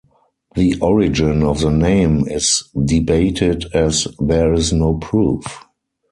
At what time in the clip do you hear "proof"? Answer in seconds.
4.95-5.63